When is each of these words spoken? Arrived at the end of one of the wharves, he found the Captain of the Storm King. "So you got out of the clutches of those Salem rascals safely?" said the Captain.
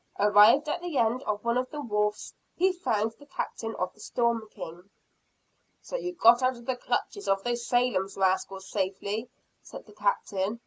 Arrived 0.17 0.67
at 0.67 0.81
the 0.81 0.97
end 0.97 1.21
of 1.27 1.43
one 1.45 1.59
of 1.59 1.69
the 1.69 1.79
wharves, 1.79 2.33
he 2.55 2.73
found 2.73 3.11
the 3.19 3.25
Captain 3.27 3.75
of 3.75 3.93
the 3.93 3.99
Storm 3.99 4.49
King. 4.49 4.89
"So 5.83 5.95
you 5.95 6.15
got 6.15 6.41
out 6.41 6.57
of 6.57 6.65
the 6.65 6.75
clutches 6.75 7.27
of 7.27 7.43
those 7.43 7.67
Salem 7.67 8.09
rascals 8.17 8.67
safely?" 8.67 9.29
said 9.61 9.85
the 9.85 9.93
Captain. 9.93 10.59